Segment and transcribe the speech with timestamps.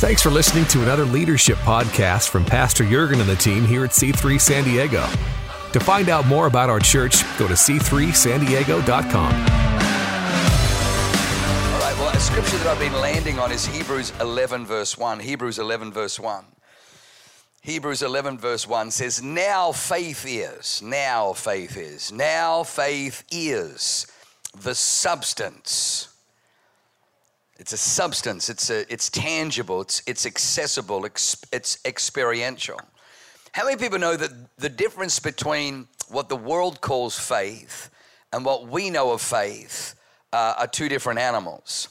[0.00, 3.90] Thanks for listening to another leadership podcast from Pastor Jurgen and the team here at
[3.90, 5.06] C3 San Diego.
[5.72, 9.34] To find out more about our church, go to c3sandiego.com.
[11.74, 15.20] All right, well, a scripture that I've been landing on is Hebrews 11, verse 1.
[15.20, 16.46] Hebrews 11, verse 1.
[17.60, 24.06] Hebrews 11, verse 1 says, Now faith is, now faith is, now faith is
[24.58, 26.09] the substance
[27.60, 28.48] it's a substance.
[28.48, 29.82] It's a, it's tangible.
[29.82, 31.04] It's it's accessible.
[31.04, 31.36] It's,
[31.84, 32.80] experiential.
[33.52, 37.90] How many people know that the difference between what the world calls faith
[38.32, 39.94] and what we know of faith
[40.32, 41.88] uh, are two different animals?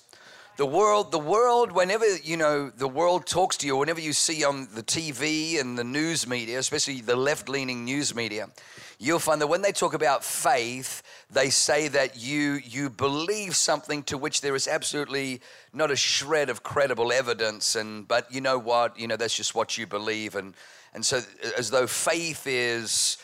[0.58, 4.44] The world, the world, whenever you know the world talks to you, whenever you see
[4.44, 8.50] on the TV and the news media, especially the left-leaning news media,
[8.98, 14.04] you'll find that when they talk about faith, they say that you you believe something
[14.04, 15.42] to which there is absolutely
[15.74, 19.00] not a shred of credible evidence and but you know what?
[19.00, 20.56] You know that's just what you believe and
[20.94, 21.22] and so
[21.58, 23.18] as though faith is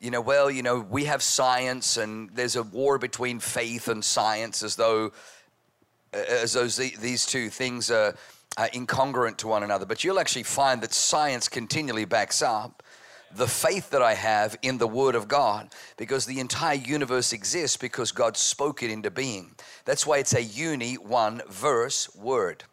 [0.00, 4.04] you know well you know we have science and there's a war between faith and
[4.04, 5.12] science as though
[6.12, 8.14] as though these two things are,
[8.56, 9.86] are incongruent to one another.
[9.86, 12.82] But you'll actually find that science continually backs up
[13.34, 17.76] the faith that I have in the Word of God because the entire universe exists
[17.76, 19.54] because God spoke it into being.
[19.84, 22.64] That's why it's a uni, one verse word.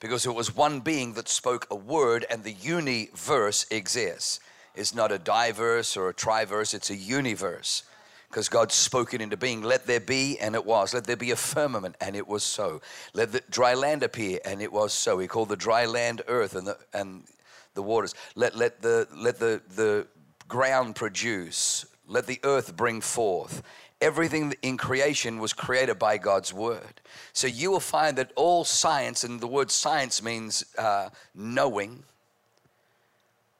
[0.00, 4.40] Because it was one being that spoke a word and the universe exists.
[4.74, 7.84] It's not a diverse or a triverse, it's a universe
[8.34, 9.62] because God spoke it into being.
[9.62, 10.92] Let there be, and it was.
[10.92, 12.82] Let there be a firmament, and it was so.
[13.12, 15.20] Let the dry land appear, and it was so.
[15.20, 17.22] He called the dry land earth, and the, and
[17.74, 18.14] the waters.
[18.34, 20.06] Let, let, the, let the, the
[20.48, 21.86] ground produce.
[22.06, 23.62] Let the earth bring forth.
[24.00, 27.00] Everything in creation was created by God's word.
[27.32, 32.02] So you will find that all science, and the word science means uh, knowing.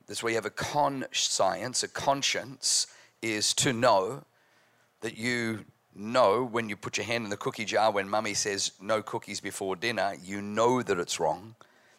[0.06, 2.88] That's where you have a conscience, a conscience
[3.22, 4.24] is to know
[5.00, 8.72] that you know when you put your hand in the cookie jar when mummy says
[8.80, 11.54] no cookies before dinner, you know that it's wrong.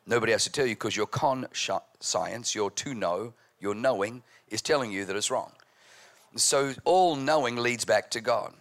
[0.08, 1.48] Nobody has to tell you because your con
[2.00, 5.52] science, your to know, your knowing is telling you that it's wrong.
[6.36, 8.54] So all knowing leads back to God.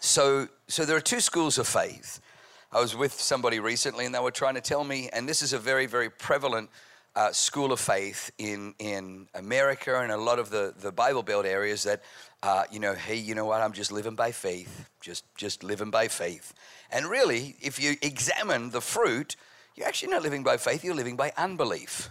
[0.00, 2.20] So, so there are two schools of faith.
[2.72, 5.52] I was with somebody recently and they were trying to tell me, and this is
[5.52, 6.68] a very, very prevalent
[7.14, 11.46] uh, school of faith in, in America and a lot of the, the Bible Belt
[11.46, 12.02] areas that,
[12.42, 15.90] uh, you know, hey, you know what, I'm just living by faith, just, just living
[15.90, 16.52] by faith.
[16.92, 19.36] And really, if you examine the fruit,
[19.76, 22.10] you're actually not living by faith, you're living by unbelief.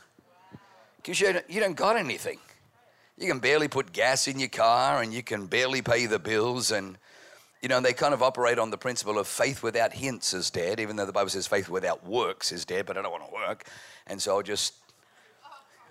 [0.98, 2.40] Because you you don't got anything.
[3.18, 6.72] You can barely put gas in your car and you can barely pay the bills.
[6.72, 6.98] And,
[7.62, 10.80] you know, they kind of operate on the principle of faith without hints is dead,
[10.80, 13.34] even though the Bible says faith without works is dead, but I don't want to
[13.34, 13.68] work.
[14.06, 14.74] And so I'll just,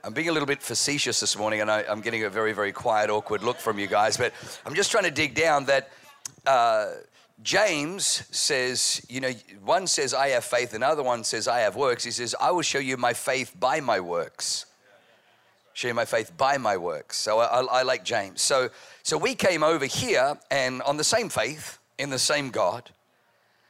[0.05, 2.73] I'm being a little bit facetious this morning and I, am getting a very, very
[2.73, 4.35] quiet, awkward look from you guys, but
[4.67, 5.91] I'm just trying to dig down that.
[6.47, 6.93] Uh,
[7.43, 9.33] James says, you know,
[9.65, 12.05] one says, I have faith, another one says, I have works.
[12.05, 14.67] He says, I will show you my faith by my works.
[15.73, 17.17] Show you my faith by my works.
[17.17, 18.41] So I, I, I like James.
[18.41, 18.71] So,
[19.03, 22.91] so we came over here and on the same faith, in the same God,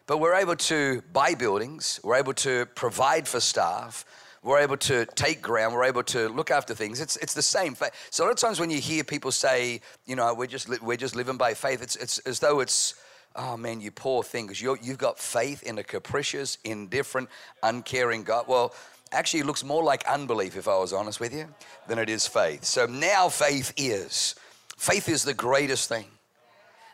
[0.06, 4.04] but we're able to buy buildings, we're able to provide for staff,
[4.42, 7.00] we're able to take ground, we're able to look after things.
[7.00, 7.74] It's, it's the same.
[7.74, 7.92] faith.
[8.10, 10.98] So a lot of times when you hear people say, you know, we're just, we're
[10.98, 12.94] just living by faith, it's, it's as though it's,
[13.36, 17.28] oh man, you poor thing, because you've got faith in a capricious, indifferent,
[17.62, 18.46] uncaring God.
[18.46, 18.74] Well,
[19.12, 21.48] actually, it looks more like unbelief, if I was honest with you,
[21.88, 22.64] than it is faith.
[22.64, 24.34] So now faith is.
[24.76, 26.06] Faith is the greatest thing.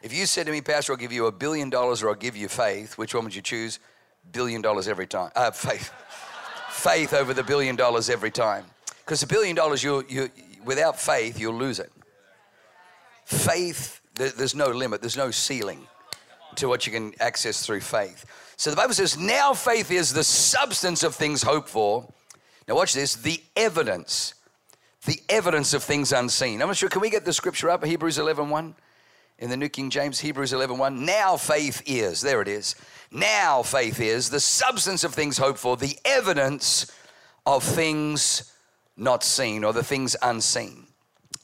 [0.03, 2.37] If you said to me, Pastor, I'll give you a billion dollars or I'll give
[2.37, 3.79] you faith, which one would you choose?
[4.33, 5.31] Billion dollars every time.
[5.37, 5.93] Uh, faith.
[6.71, 8.65] faith over the billion dollars every time.
[9.05, 10.31] Because a billion dollars, you, you,
[10.65, 11.91] without faith, you'll lose it.
[13.27, 15.87] Faith, there's no limit, there's no ceiling
[16.57, 18.25] to what you can access through faith.
[18.57, 22.13] So the Bible says, now faith is the substance of things hoped for.
[22.69, 24.35] Now watch this, the evidence,
[25.07, 26.61] the evidence of things unseen.
[26.61, 28.75] I'm not sure, can we get the scripture up, Hebrews 11 1?
[29.39, 31.07] In the New King James, Hebrews 11 1.
[31.07, 32.77] Now faith is, there it is.
[33.11, 36.93] Now faith is the substance of things hoped for, the evidence
[37.47, 38.53] of things
[38.97, 40.87] not seen or the things unseen.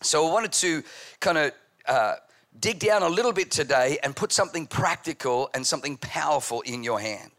[0.03, 0.83] So I wanted to
[1.21, 1.53] kind of
[1.87, 2.17] uh,
[2.61, 7.01] dig down a little bit today and put something practical and something powerful in your
[7.01, 7.31] hand.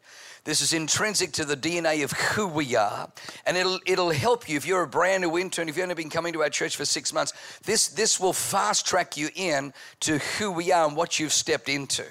[0.44, 3.12] This is intrinsic to the DNA of who we are,
[3.46, 5.68] and it'll it'll help you if you're a brand new intern.
[5.68, 7.34] If you've only been coming to our church for six months,
[7.66, 11.68] this this will fast track you in to who we are and what you've stepped
[11.68, 12.06] into.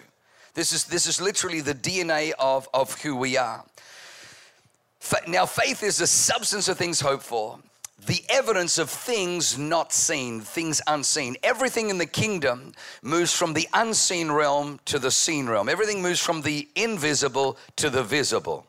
[0.52, 3.64] This is this is literally the DNA of of who we are.
[5.26, 7.58] Now, faith is the substance of things hoped for,
[8.04, 11.36] the evidence of things not seen, things unseen.
[11.42, 12.72] Everything in the kingdom
[13.02, 15.68] moves from the unseen realm to the seen realm.
[15.68, 18.66] Everything moves from the invisible to the visible.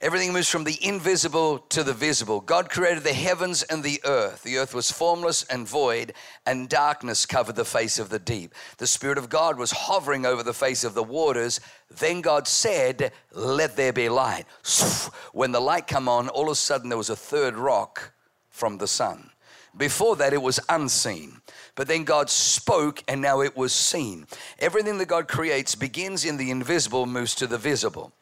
[0.00, 2.40] Everything moves from the invisible to the visible.
[2.40, 4.42] God created the heavens and the earth.
[4.42, 6.14] The earth was formless and void,
[6.46, 8.54] and darkness covered the face of the deep.
[8.78, 11.60] The Spirit of God was hovering over the face of the waters.
[11.90, 14.46] Then God said, Let there be light.
[15.32, 18.12] When the light come on, all of a sudden there was a third rock
[18.48, 19.30] from the sun.
[19.76, 21.42] Before that, it was unseen.
[21.74, 24.26] But then God spoke, and now it was seen.
[24.58, 28.12] Everything that God creates begins in the invisible, moves to the visible.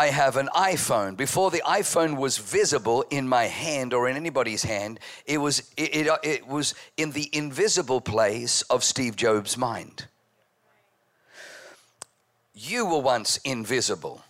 [0.00, 1.14] I have an iPhone.
[1.14, 5.94] Before the iPhone was visible in my hand or in anybody's hand, it was, it,
[5.94, 10.06] it, uh, it was in the invisible place of Steve Jobs' mind.
[12.54, 14.22] You were once invisible.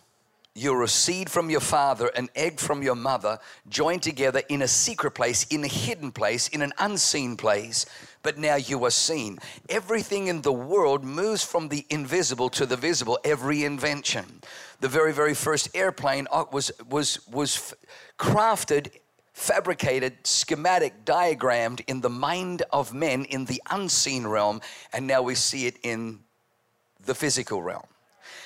[0.53, 3.39] You're a seed from your father, an egg from your mother,
[3.69, 7.85] joined together in a secret place, in a hidden place, in an unseen place,
[8.23, 9.39] but now you are seen.
[9.69, 14.41] Everything in the world moves from the invisible to the visible, every invention
[14.81, 17.73] the very, very first airplane uh, was, was, was
[18.17, 18.91] crafted,
[19.33, 24.59] fabricated, schematic, diagrammed in the mind of men in the unseen realm,
[24.91, 26.19] and now we see it in
[27.05, 27.85] the physical realm.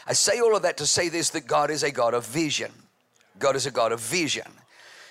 [0.07, 2.71] I say all of that to say this that God is a God of vision.
[3.39, 4.47] God is a God of vision.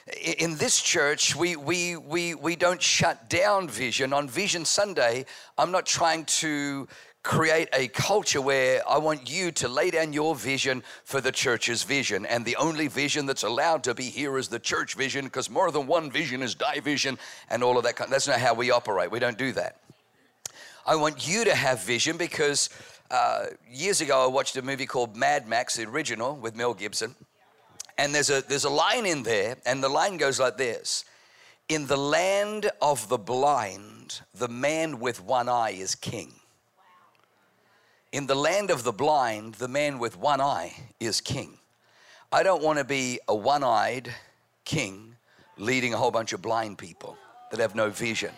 [0.06, 4.12] In this church, we, we, we, we don't shut down vision.
[4.12, 5.24] On Vision Sunday,
[5.56, 6.86] I'm not trying to
[7.22, 11.82] create a culture where I want you to lay down your vision for the church's
[11.82, 12.26] vision.
[12.26, 15.70] And the only vision that's allowed to be here is the church vision because more
[15.70, 17.18] than one vision is division
[17.48, 17.96] and all of that.
[18.10, 19.10] That's not how we operate.
[19.10, 19.80] We don't do that.
[20.86, 22.68] I want you to have vision because
[23.10, 27.14] uh, years ago I watched a movie called Mad Max, the original with Mel Gibson.
[27.96, 31.04] And there's a, there's a line in there, and the line goes like this
[31.68, 36.32] In the land of the blind, the man with one eye is king.
[38.12, 41.58] In the land of the blind, the man with one eye is king.
[42.30, 44.12] I don't want to be a one eyed
[44.64, 45.16] king
[45.56, 47.16] leading a whole bunch of blind people
[47.50, 48.32] that have no vision.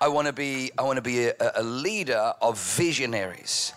[0.00, 3.72] I want to be, I want to be a, a leader of visionaries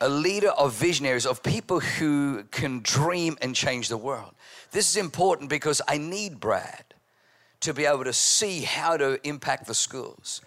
[0.00, 4.32] a leader of visionaries, of people who can dream and change the world.
[4.70, 6.84] This is important because I need Brad
[7.60, 10.40] to be able to see how to impact the schools.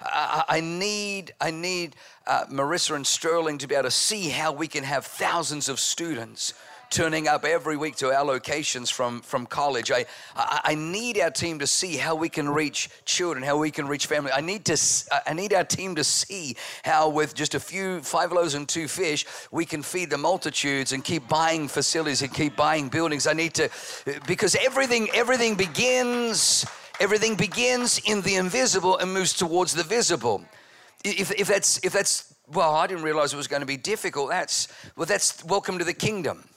[0.00, 4.68] I, need, I need uh, Marissa and Sterling to be able to see how we
[4.68, 6.52] can have thousands of students
[6.90, 9.90] turning up every week to our locations from, from college.
[9.90, 13.70] I, I, I, need our team to see how we can reach children, how we
[13.70, 14.30] can reach family.
[14.32, 14.78] I need, to,
[15.26, 18.88] I need our team to see how, with just a few five loaves and two
[18.88, 23.26] fish, we can feed the multitudes and keep buying facilities and keep buying buildings.
[23.26, 23.68] I need to,
[24.26, 26.66] because everything, everything begins
[26.98, 30.42] Everything begins in the invisible and moves towards the visible.
[31.04, 34.30] If, if, that's, if that's, well, I didn't realize it was going to be difficult.
[34.30, 36.48] That's, well, that's welcome to the kingdom.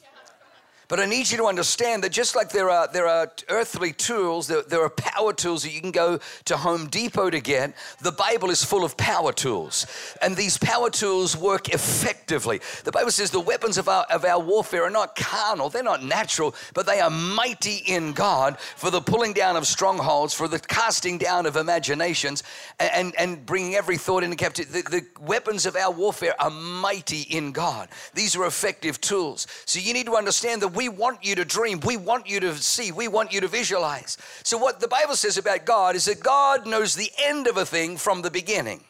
[0.89, 4.47] But I need you to understand that just like there are, there are earthly tools,
[4.47, 8.11] there, there are power tools that you can go to Home Depot to get, the
[8.11, 9.85] Bible is full of power tools.
[10.19, 12.59] And these power tools work effectively.
[12.85, 16.03] The Bible says the weapons of our, of our warfare are not carnal, they're not
[16.03, 20.57] natural, but they are mighty in God for the pulling down of strongholds, for the
[20.57, 22.41] casting down of imaginations,
[22.79, 24.81] and, and bringing every thought into captivity.
[24.81, 27.89] The, the weapons of our warfare are mighty in God.
[28.15, 29.45] These are effective tools.
[29.65, 31.81] So you need to understand that we want you to dream.
[31.81, 32.93] We want you to see.
[32.93, 34.17] We want you to visualize.
[34.43, 37.65] So, what the Bible says about God is that God knows the end of a
[37.65, 38.85] thing from the beginning.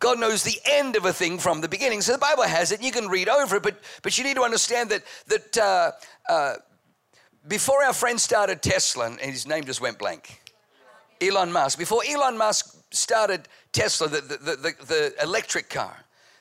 [0.00, 2.00] God knows the end of a thing from the beginning.
[2.00, 4.42] So the Bible has it, you can read over it, but, but you need to
[4.42, 5.92] understand that, that uh,
[6.28, 6.54] uh,
[7.46, 10.40] before our friend started Tesla, and his name just went blank,
[11.20, 15.96] Elon Musk, before Elon Musk started Tesla, the, the, the, the electric car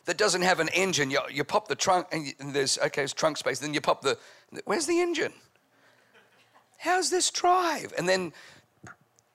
[0.05, 3.03] that doesn't have an engine, you, you pop the trunk, and, you, and there's, okay,
[3.03, 4.17] it's trunk space, then you pop the,
[4.65, 5.33] Where's the engine?
[6.77, 7.93] How's this drive?
[7.97, 8.33] And then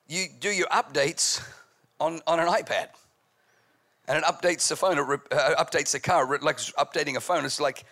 [0.09, 1.43] you do your updates
[2.01, 2.89] on, on an iPad.
[4.09, 7.45] And it updates the phone, it re- uh, updates the car, like updating a phone.
[7.45, 7.85] It's like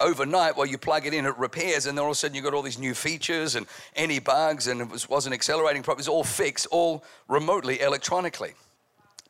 [0.00, 2.44] overnight while you plug it in, it repairs, and then all of a sudden you've
[2.44, 6.00] got all these new features and any bugs, and it was, wasn't accelerating properly.
[6.00, 8.52] It was all fixed, all remotely, electronically.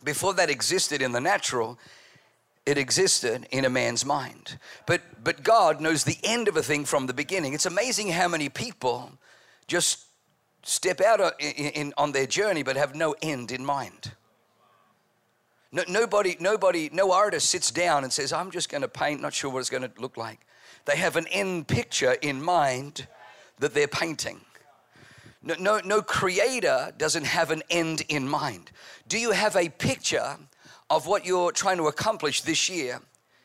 [0.04, 1.78] Before that existed in the natural,
[2.68, 4.58] it existed in a man's mind.
[4.84, 7.54] But, but God knows the end of a thing from the beginning.
[7.54, 9.12] It's amazing how many people
[9.66, 10.04] just
[10.62, 14.12] step out in, in, on their journey but have no end in mind.
[15.72, 19.32] No, nobody, nobody, no artist sits down and says, I'm just going to paint, not
[19.32, 20.40] sure what it's going to look like.
[20.84, 23.06] They have an end picture in mind
[23.60, 24.42] that they're painting.
[25.42, 28.72] No, no, no creator doesn't have an end in mind.
[29.08, 30.36] Do you have a picture
[30.90, 33.00] of what you're trying to accomplish this year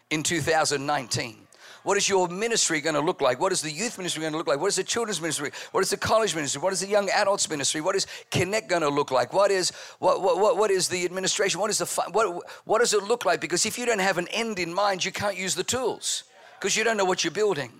[0.10, 1.44] in 2019?
[1.84, 3.42] What is your ministry going to look like?
[3.42, 4.60] What is the youth ministry going to look like?
[4.60, 5.52] What is the children's ministry?
[5.72, 6.62] What is the college ministry?
[6.62, 7.82] What is the young adults ministry?
[7.82, 9.34] What is Connect going to look like?
[9.34, 11.60] What is what what, what, what is the administration?
[11.60, 13.42] What is the what what does it look like?
[13.42, 16.24] Because if you don't have an end in mind, you can't use the tools
[16.58, 17.72] because you don't know what you're building.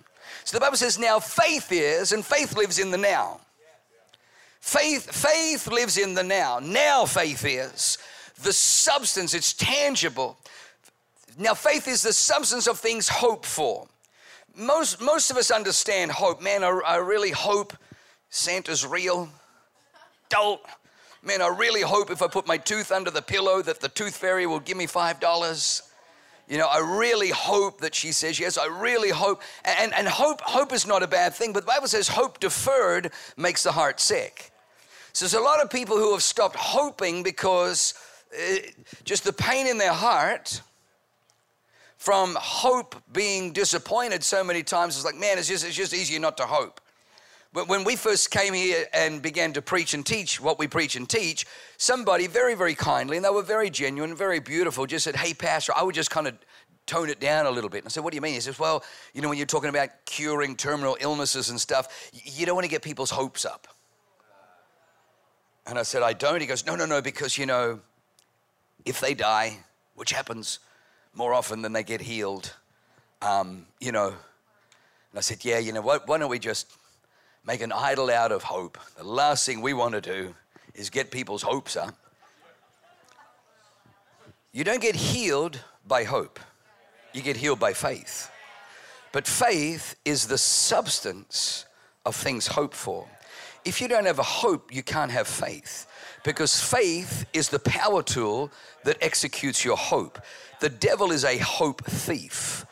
[0.44, 3.40] So the Bible says now faith is and faith lives in the now.
[4.60, 6.58] Faith faith lives in the now.
[6.58, 7.96] Now faith is
[8.42, 10.36] the substance, it's tangible.
[11.38, 13.88] Now, faith is the substance of things hoped for
[14.56, 16.40] most, most of us understand hope.
[16.40, 17.76] Man, I, I really hope
[18.30, 19.28] Santa's real.
[20.28, 20.60] Don't.
[21.22, 24.16] Man, I really hope if I put my tooth under the pillow that the tooth
[24.16, 25.82] fairy will give me $5.
[26.46, 28.58] You know, I really hope that she says yes.
[28.58, 29.40] I really hope.
[29.64, 33.10] And, and hope, hope is not a bad thing, but the Bible says hope deferred
[33.38, 34.50] makes the heart sick.
[35.14, 37.94] So there's a lot of people who have stopped hoping because
[38.34, 38.56] Uh,
[39.04, 40.60] just the pain in their heart
[41.96, 44.96] from hope being disappointed so many times.
[44.96, 46.80] It's like, man, it's just, it's just easier not to hope.
[47.52, 50.96] But when we first came here and began to preach and teach what we preach
[50.96, 55.14] and teach, somebody very, very kindly, and they were very genuine, very beautiful, just said,
[55.14, 56.36] hey, Pastor, I would just kind of
[56.86, 57.78] tone it down a little bit.
[57.78, 58.34] And I said, what do you mean?
[58.34, 62.44] He says, well, you know, when you're talking about curing terminal illnesses and stuff, you
[62.44, 63.68] don't want to get people's hopes up.
[65.66, 66.40] And I said, I don't.
[66.40, 67.80] He goes, no, no, no, because, you know,
[68.84, 69.58] if they die,
[69.94, 70.58] which happens
[71.14, 72.52] more often than they get healed.
[73.22, 76.08] Um, you know, and I said, yeah, you know what?
[76.08, 76.72] Why don't we just
[77.46, 78.78] make an idol out of hope?
[78.96, 80.34] The last thing we want to do
[80.74, 81.94] is get people's hopes up.
[84.52, 86.40] You don't get healed by hope,
[87.12, 88.30] you get healed by faith.
[89.12, 91.66] But faith is the substance
[92.04, 93.06] of things hoped for.
[93.64, 95.86] If you don't have a hope, you can't have faith
[96.24, 98.50] because faith is the power tool
[98.82, 100.18] that executes your hope.
[100.60, 102.66] The devil is a hope thief.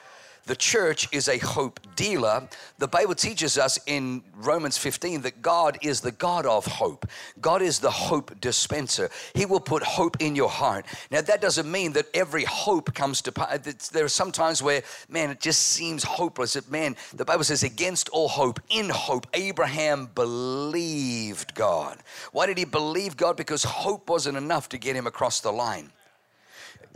[0.44, 2.49] The church is a hope dealer.
[2.78, 7.06] The Bible teaches us in Romans 15 that God is the God of hope.
[7.40, 9.08] God is the hope dispenser.
[9.34, 10.84] He will put hope in your heart.
[11.12, 13.88] Now, that doesn't mean that every hope comes to pass.
[13.90, 16.56] There are some times where, man, it just seems hopeless.
[16.68, 21.99] Man, the Bible says, against all hope, in hope, Abraham believed God.
[22.32, 23.37] Why did he believe God?
[23.37, 25.92] Because hope wasn't enough to get him across the line.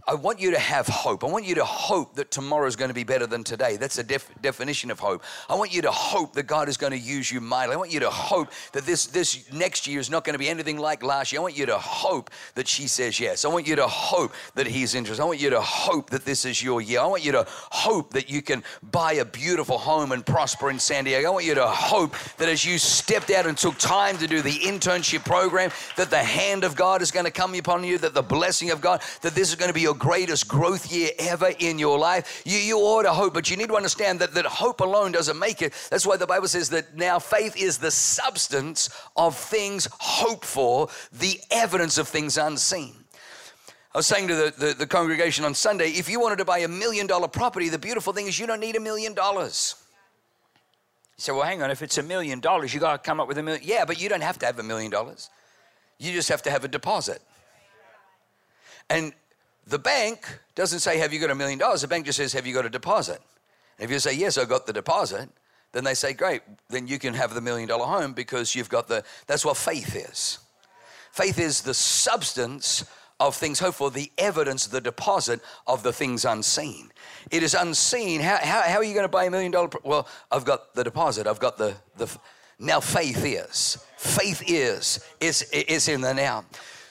[0.08, 1.25] I want you to have hope.
[1.25, 3.76] I want you to hope that tomorrow is going to be better than today.
[3.76, 5.25] That's a def- definition of hope.
[5.48, 7.75] I want you to hope that God is going to use you mightily.
[7.75, 10.48] I want you to hope that this, this next year is not going to be
[10.48, 11.40] anything like last year.
[11.40, 13.44] I want you to hope that she says yes.
[13.44, 15.20] I want you to hope that he's interested.
[15.20, 17.00] I want you to hope that this is your year.
[17.00, 20.78] I want you to hope that you can buy a beautiful home and prosper in
[20.78, 21.26] San Diego.
[21.26, 24.40] I want you to hope that as you stepped out and took time to do
[24.40, 28.14] the internship program, that the hand of God is going to come upon you, that
[28.14, 31.50] the blessing of God, that this is going to be your greatest growth year ever
[31.58, 32.42] in your life.
[32.44, 35.38] You, you ought to hope, but you need to understand that, that hope alone doesn't
[35.38, 35.72] make it.
[35.90, 40.88] That's why the Bible says that now faith is the substance of things hoped for,
[41.12, 42.94] the evidence of things unseen.
[43.94, 46.58] I was saying to the, the, the congregation on Sunday if you wanted to buy
[46.58, 49.74] a million dollar property, the beautiful thing is you don't need a million dollars.
[51.16, 53.28] You say, well, hang on, if it's a million dollars, you got to come up
[53.28, 53.62] with a million.
[53.64, 55.30] Yeah, but you don't have to have a million dollars.
[55.98, 57.22] You just have to have a deposit.
[58.90, 59.14] And
[59.66, 61.82] the bank doesn't say, Have you got a million dollars?
[61.82, 63.20] The bank just says, Have you got a deposit?
[63.78, 65.28] And if you say, Yes, I've got the deposit,
[65.73, 68.88] then they say, Great, then you can have the million dollar home because you've got
[68.88, 69.04] the.
[69.26, 70.38] That's what faith is.
[71.12, 72.85] Faith is the substance
[73.18, 76.90] of things hoped for, the evidence, the deposit of the things unseen.
[77.30, 78.20] It is unseen.
[78.20, 79.70] How, how, how are you going to buy a million dollar?
[79.82, 81.26] Well, I've got the deposit.
[81.26, 82.14] I've got the, the
[82.58, 83.85] now faith is.
[83.96, 86.44] Faith is, is, is in the now.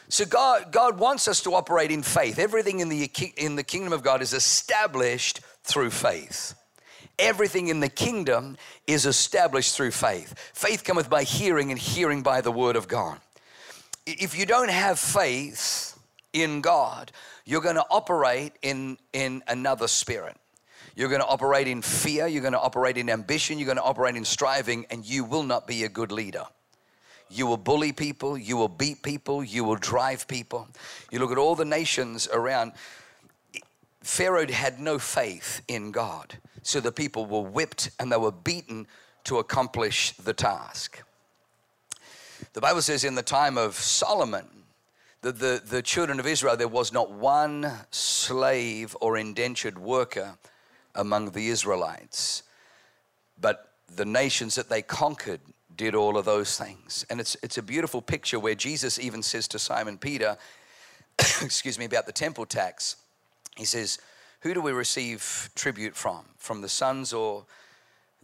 [0.09, 2.38] So God, God wants us to operate in faith.
[2.38, 6.53] Everything in the, in the kingdom of God is established through faith.
[7.17, 8.57] Everything in the kingdom
[8.88, 10.38] is established through faith.
[10.53, 13.19] Faith cometh by hearing, and hearing by the word of God.
[14.05, 15.97] If you don't have faith
[16.33, 17.12] in God,
[17.45, 20.35] you're going to operate in, in another spirit.
[20.95, 23.83] You're going to operate in fear, you're going to operate in ambition, you're going to
[23.83, 26.45] operate in striving, and you will not be a good leader.
[27.29, 30.67] You will bully people, you will beat people, you will drive people.
[31.12, 32.74] You look at all the nations around.
[34.01, 36.38] Pharaoh had no faith in God.
[36.62, 38.88] So the people were whipped and they were beaten
[39.25, 41.01] to accomplish the task.
[42.53, 44.46] The Bible says in the time of Solomon,
[45.25, 50.38] that the, the children of Israel, there was not one slave or indentured worker
[50.94, 52.44] among the Israelites.
[53.41, 55.39] But the nations that they conquered
[55.75, 57.05] did all of those things.
[57.10, 60.38] And it's, it's a beautiful picture where Jesus even says to Simon Peter,
[61.20, 62.98] excuse me, about the temple tax.
[63.55, 64.00] He says,
[64.41, 66.25] Who do we receive tribute from?
[66.38, 67.46] From the sons or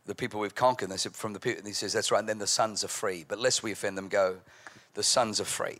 [0.05, 0.85] the people we've conquered?
[0.85, 1.59] And they said, From the people.
[1.59, 2.19] And he says, That's right.
[2.19, 3.25] And then the sons are free.
[3.27, 4.37] But lest we offend them, go,
[4.93, 5.79] the sons are free.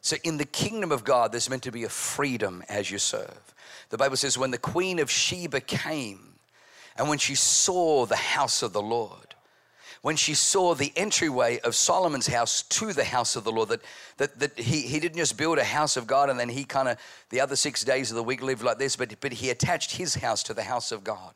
[0.00, 3.54] So in the kingdom of God, there's meant to be a freedom as you serve.
[3.90, 6.32] The Bible says, When the queen of Sheba came,
[6.96, 9.31] and when she saw the house of the Lord,
[10.02, 13.80] when she saw the entryway of Solomon's house to the house of the Lord, that,
[14.16, 16.88] that, that he, he didn't just build a house of God and then he kind
[16.88, 16.98] of,
[17.30, 20.16] the other six days of the week lived like this, but, but he attached his
[20.16, 21.34] house to the house of God.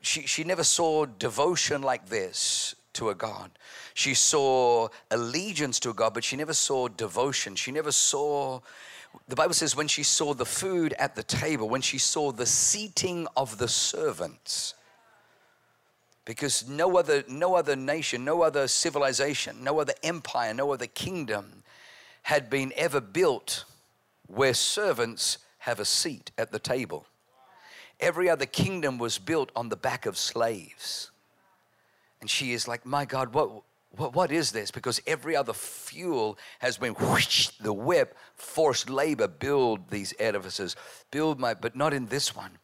[0.00, 3.50] She, she never saw devotion like this to a God.
[3.92, 7.56] She saw allegiance to a God, but she never saw devotion.
[7.56, 8.60] She never saw,
[9.26, 12.46] the Bible says, when she saw the food at the table, when she saw the
[12.46, 14.75] seating of the servants,
[16.26, 21.62] because no other, no other nation, no other civilization, no other empire, no other kingdom
[22.24, 23.64] had been ever built
[24.26, 27.06] where servants have a seat at the table.
[28.00, 31.12] Every other kingdom was built on the back of slaves.
[32.20, 34.72] And she is like, My God, what, what, what is this?
[34.72, 40.74] Because every other fuel has been whoosh, the whip, forced labor, build these edifices,
[41.12, 42.58] build my, but not in this one.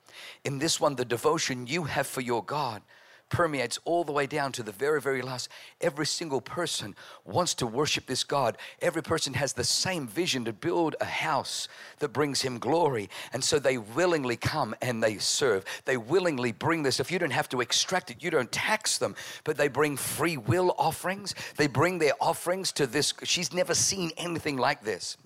[0.45, 2.83] In this one, the devotion you have for your God
[3.33, 5.49] permeates all the way down to the very, very last.
[5.81, 8.59] Every single person wants to worship this God.
[8.81, 11.67] Every person has the same vision to build a house
[11.99, 13.09] that brings Him glory.
[13.33, 15.65] And so they willingly come and they serve.
[15.87, 17.01] They willingly bring this.
[17.01, 20.37] If you don't have to extract it, you don't tax them, but they bring free
[20.37, 21.35] will offerings.
[21.57, 23.15] They bring their offerings to this.
[23.25, 25.17] She's never seen anything like this.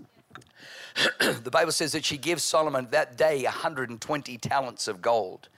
[1.20, 5.48] the Bible says that she gives Solomon that day 120 talents of gold.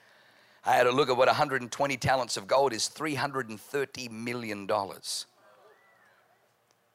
[0.69, 4.69] I had a look at what 120 talents of gold is $330 million.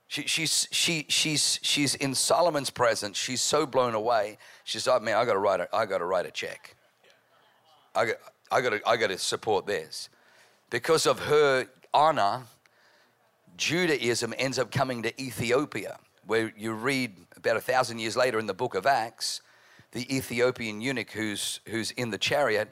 [0.08, 3.18] She, she's, she, she's, she's in Solomon's presence.
[3.18, 4.38] She's so blown away.
[4.64, 6.76] She's like, oh, man, I gotta write a, I gotta write a check.
[7.96, 8.16] I got,
[8.52, 10.08] I gotta, I gotta support this.
[10.70, 12.44] Because of her honor,
[13.58, 15.98] Judaism ends up coming to Ethiopia,
[16.28, 19.42] where you read about a thousand years later in the book of Acts,
[19.94, 22.70] the Ethiopian eunuch who's, who's in the chariot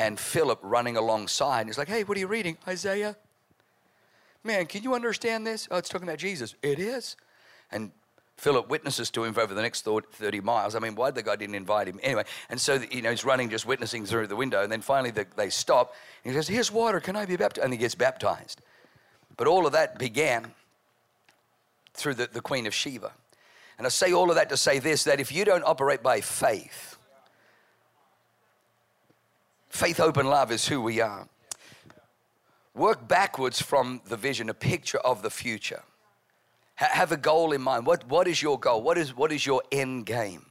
[0.00, 1.66] and Philip running alongside.
[1.66, 2.56] He's like, hey, what are you reading?
[2.66, 3.16] Isaiah?
[4.42, 5.68] Man, can you understand this?
[5.70, 6.54] Oh, it's talking about Jesus.
[6.62, 7.16] It is.
[7.70, 7.90] And
[8.38, 10.74] Philip witnesses to him for over the next 30 miles.
[10.74, 12.00] I mean, why the guy didn't invite him?
[12.02, 14.62] Anyway, and so, you know, he's running, just witnessing through the window.
[14.62, 15.94] And then finally the, they stop.
[16.24, 16.98] he says, here's water.
[16.98, 17.62] Can I be baptized?
[17.62, 18.62] And he gets baptized.
[19.36, 20.54] But all of that began
[21.92, 23.12] through the, the Queen of Sheba.
[23.76, 26.22] And I say all of that to say this that if you don't operate by
[26.22, 26.96] faith,
[29.70, 31.26] Faith, Open love is who we are.
[32.74, 35.82] Work backwards from the vision, a picture of the future.
[36.74, 37.86] have a goal in mind.
[37.86, 38.82] What, what is your goal?
[38.82, 40.46] What is, what is your end game?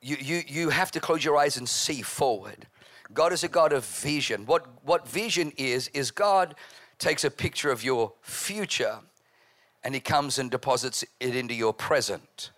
[0.00, 2.66] You, you, you have to close your eyes and see forward.
[3.12, 4.46] God is a God of vision.
[4.46, 6.54] What, what vision is, is God
[6.98, 9.00] takes a picture of your future
[9.84, 12.50] and He comes and deposits it into your present.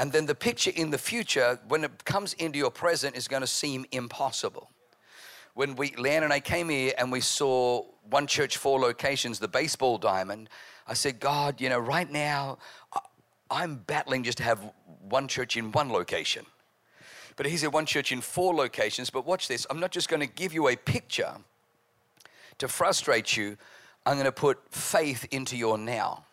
[0.00, 3.42] And then the picture in the future, when it comes into your present, is going
[3.42, 4.70] to seem impossible.
[5.52, 9.46] When we, Leanne and I came here and we saw one church, four locations, the
[9.46, 10.48] baseball diamond,
[10.88, 12.56] I said, God, you know, right now,
[13.50, 16.46] I'm battling just to have one church in one location.
[17.36, 19.10] But he said one church in four locations.
[19.10, 21.34] But watch this I'm not just going to give you a picture
[22.56, 23.58] to frustrate you,
[24.06, 26.24] I'm going to put faith into your now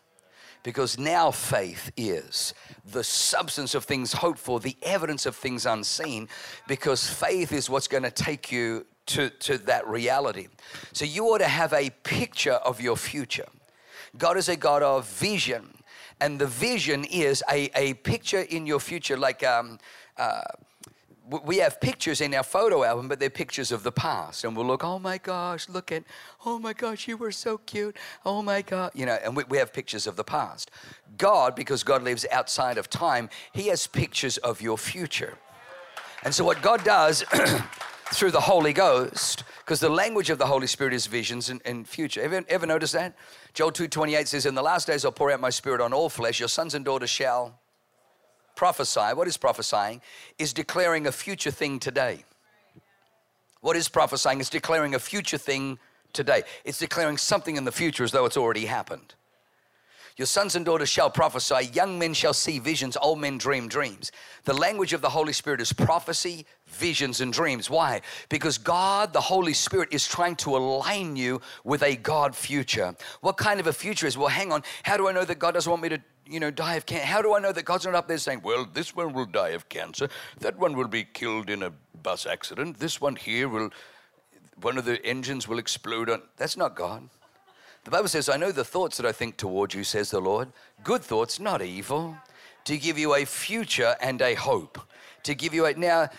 [0.67, 2.53] because now faith is
[2.91, 6.27] the substance of things hoped for, the evidence of things unseen,
[6.67, 10.47] because faith is what's going to take you to, to that reality.
[10.91, 13.47] So you ought to have a picture of your future.
[14.17, 15.73] God is a God of vision,
[16.19, 19.79] and the vision is a, a picture in your future, like um,
[20.17, 20.41] uh,
[21.29, 24.43] we have pictures in our photo album, but they're pictures of the past.
[24.43, 26.03] And we'll look, oh my gosh, look at,
[26.45, 27.97] oh my gosh, you were so cute.
[28.25, 28.91] Oh my God.
[28.93, 30.71] You know, and we, we have pictures of the past.
[31.17, 35.37] God, because God lives outside of time, He has pictures of your future.
[36.23, 37.23] And so, what God does
[38.13, 41.87] through the Holy Ghost, because the language of the Holy Spirit is visions and, and
[41.87, 42.21] future.
[42.21, 43.15] Ever, ever notice that?
[43.53, 46.39] Joel 2.28 says, In the last days I'll pour out my spirit on all flesh.
[46.39, 47.59] Your sons and daughters shall
[48.57, 50.01] prophesy, what is prophesying?
[50.37, 52.25] Is declaring a future thing today.
[53.61, 54.41] What is prophesying?
[54.41, 55.79] Is declaring a future thing
[56.11, 56.43] today.
[56.65, 59.13] It's declaring something in the future as though it's already happened.
[60.17, 64.11] Your sons and daughters shall prophesy, young men shall see visions, old men dream dreams.
[64.45, 67.69] The language of the Holy Spirit is prophecy, visions, and dreams.
[67.69, 68.01] Why?
[68.27, 72.95] Because God, the Holy Spirit, is trying to align you with a God future.
[73.21, 74.17] What kind of a future is?
[74.17, 74.63] Well, hang on.
[74.81, 77.05] How do I know that God doesn't want me to you know, die of cancer?
[77.05, 79.49] How do I know that God's not up there saying, well, this one will die
[79.49, 83.69] of cancer, that one will be killed in a bus accident, this one here will,
[84.61, 86.23] one of the engines will explode on.
[86.37, 87.09] That's not God.
[87.87, 90.49] The Bible says, I know the thoughts that I think toward you, says the Lord.
[90.83, 92.17] Good thoughts, not evil,
[92.65, 94.77] to give you a future and a hope.
[95.23, 95.73] To give you a.
[95.73, 96.09] Now,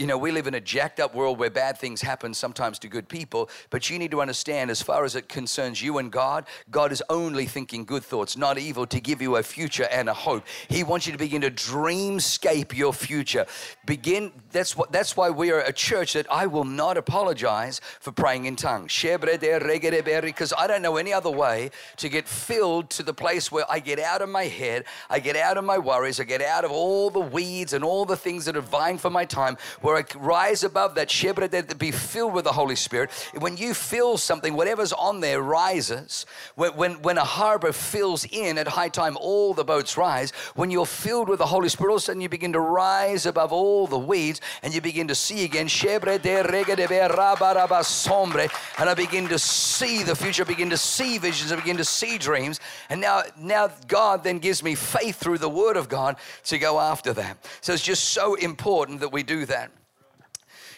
[0.00, 2.88] you know, we live in a jacked up world where bad things happen sometimes to
[2.88, 6.46] good people, but you need to understand, as far as it concerns you and God,
[6.70, 10.14] God is only thinking good thoughts, not evil, to give you a future and a
[10.14, 10.44] hope.
[10.68, 13.44] He wants you to begin to dreamscape your future.
[13.84, 18.10] Begin, that's what that's why we are a church that I will not apologize for
[18.10, 18.98] praying in tongues.
[19.02, 23.80] Because I don't know any other way to get filled to the place where I
[23.80, 26.70] get out of my head, I get out of my worries, I get out of
[26.70, 29.58] all the weeds and all the things that are vying for my time
[29.92, 33.10] where rise above that shebra to be filled with the Holy Spirit.
[33.38, 36.26] When you feel something, whatever's on there rises.
[36.54, 40.30] When, when, when a harbor fills in at high time, all the boats rise.
[40.54, 43.26] When you're filled with the Holy Spirit, all of a sudden you begin to rise
[43.26, 45.66] above all the weeds and you begin to see again.
[45.66, 48.48] Shebre de regga be raba raba sombre,
[48.78, 51.84] and I begin to see the future, I begin to see visions, I begin to
[51.84, 52.60] see dreams.
[52.88, 56.80] And now, now God then gives me faith through the Word of God to go
[56.80, 57.36] after that.
[57.60, 59.70] So it's just so important that we do that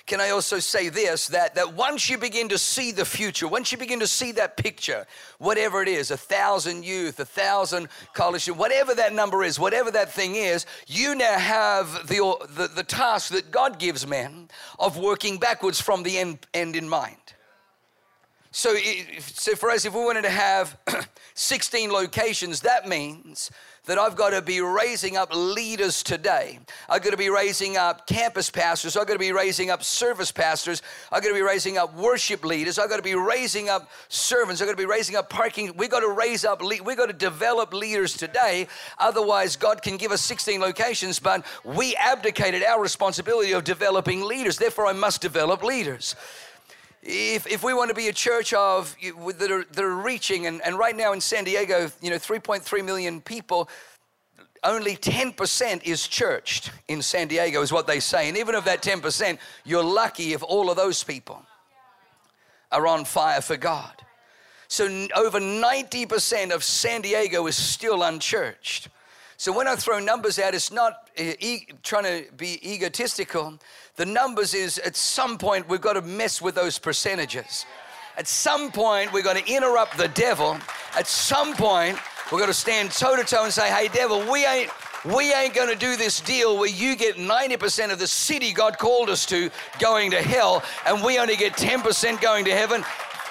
[0.06, 3.70] can I also say this that, that once you begin to see the future, once
[3.70, 5.06] you begin to see that picture,
[5.38, 10.12] whatever it is, a thousand youth, a thousand college, whatever that number is, whatever that
[10.12, 15.38] thing is, you now have the, the, the task that God gives men of working
[15.38, 17.16] backwards from the end, end in mind.
[18.50, 18.76] So,
[19.20, 20.76] so for us, if we wanted to have
[21.34, 23.50] 16 locations, that means
[23.86, 26.60] that I've got to be raising up leaders today.
[26.88, 28.96] I've got to be raising up campus pastors.
[28.96, 30.82] I've got to be raising up service pastors.
[31.10, 32.78] I've got to be raising up worship leaders.
[32.78, 34.60] I've got to be raising up servants.
[34.60, 35.72] I've got to be raising up parking.
[35.76, 38.68] We've got to raise up, we've got to develop leaders today.
[38.98, 44.58] Otherwise, God can give us 16 locations, but we abdicated our responsibility of developing leaders.
[44.58, 46.14] Therefore, I must develop leaders
[47.02, 48.94] if, if we want to be a church of
[49.38, 52.84] that are, that are reaching, and, and right now in San Diego, you know, 3.3
[52.84, 53.68] million people,
[54.62, 58.28] only 10% is churched in San Diego, is what they say.
[58.28, 61.44] And even of that 10%, you're lucky if all of those people
[62.70, 63.92] are on fire for God.
[64.68, 64.86] So
[65.16, 68.88] over 90% of San Diego is still unchurched.
[69.42, 73.58] So when I throw numbers out, it's not uh, e- trying to be egotistical.
[73.96, 77.66] The numbers is at some point we've got to mess with those percentages.
[78.16, 80.58] At some point we've got to interrupt the devil.
[80.96, 81.98] At some point
[82.30, 84.70] we've got to stand toe to toe and say, "Hey, devil, we ain't."
[85.04, 88.78] We ain't going to do this deal where you get 90% of the city God
[88.78, 89.50] called us to
[89.80, 92.84] going to hell and we only get 10% going to heaven.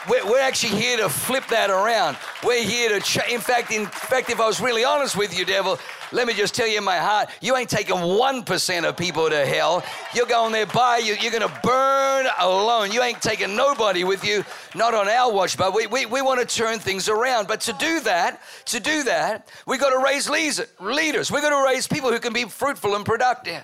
[0.10, 2.18] We're, we're actually here to flip that around.
[2.44, 5.80] We're here to, in fact, in fact, if I was really honest with you, devil,
[6.12, 9.46] let me just tell you in my heart, you ain't taking 1% of people to
[9.46, 9.84] hell.
[10.14, 11.16] You're going there by you.
[11.20, 12.92] You're going to burn alone.
[12.92, 14.44] You ain't taking nobody with you,
[14.76, 17.48] not on our watch, but we, we, we want to turn things around.
[17.48, 21.32] But to do that, to do that, we got to raise leaders.
[21.32, 23.64] We got to raise people who can be fruitful and productive.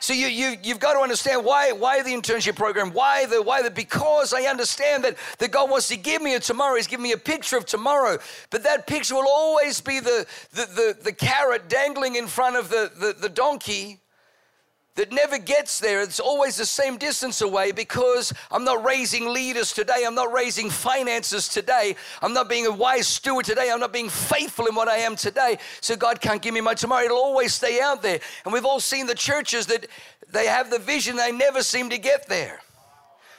[0.00, 3.60] So you, you, you've got to understand why, why the internship program, why the, why
[3.60, 6.76] the, because I understand that, that God wants to give me a tomorrow.
[6.76, 8.18] He's giving me a picture of tomorrow.
[8.48, 12.70] But that picture will always be the, the, the, the carrot dangling in front of
[12.70, 14.00] the, the, the donkey
[14.96, 16.02] that never gets there.
[16.02, 20.04] It's always the same distance away because I'm not raising leaders today.
[20.06, 21.94] I'm not raising finances today.
[22.20, 23.70] I'm not being a wise steward today.
[23.70, 25.58] I'm not being faithful in what I am today.
[25.80, 27.04] So God can't give me my tomorrow.
[27.04, 28.20] It'll always stay out there.
[28.44, 29.86] And we've all seen the churches that
[30.32, 32.60] they have the vision, they never seem to get there.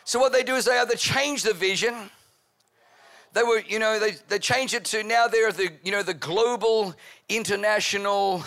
[0.03, 1.93] So what they do is they either change the vision.
[3.33, 6.13] They were, you know, they, they change it to now they're the, you know, the
[6.13, 6.93] global
[7.29, 8.43] international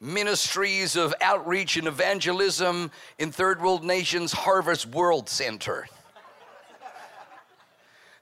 [0.00, 5.88] ministries of outreach and evangelism in third world nations, Harvest World Center.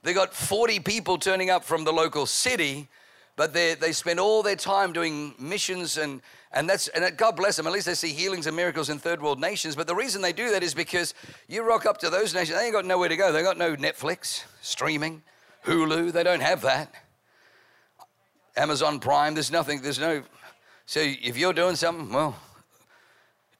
[0.03, 2.89] they got 40 people turning up from the local city,
[3.37, 7.57] but they, they spend all their time doing missions and, and that's and God bless
[7.57, 7.67] them.
[7.67, 9.77] At least they see healings and miracles in third world nations.
[9.77, 11.13] But the reason they do that is because
[11.49, 13.31] you rock up to those nations, they ain't got nowhere to go.
[13.31, 15.23] They got no Netflix, streaming,
[15.67, 16.13] Hulu.
[16.13, 16.95] They don't have that.
[18.57, 19.35] Amazon Prime.
[19.35, 19.83] There's nothing.
[19.83, 20.23] There's no
[20.87, 22.37] so if you're doing something, well,